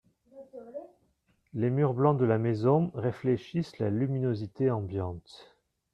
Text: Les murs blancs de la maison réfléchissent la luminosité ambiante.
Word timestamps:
Les 1.53 1.69
murs 1.69 1.93
blancs 1.93 2.19
de 2.19 2.25
la 2.25 2.39
maison 2.39 2.89
réfléchissent 2.95 3.77
la 3.77 3.91
luminosité 3.91 4.71
ambiante. 4.71 5.55